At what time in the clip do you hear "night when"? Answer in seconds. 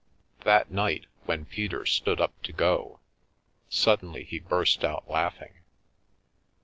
0.71-1.45